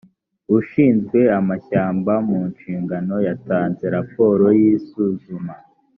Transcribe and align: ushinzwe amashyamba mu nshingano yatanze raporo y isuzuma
ushinzwe 0.57 1.19
amashyamba 1.39 2.13
mu 2.29 2.39
nshingano 2.51 3.15
yatanze 3.27 3.83
raporo 3.95 4.45
y 4.59 4.61
isuzuma 4.75 5.53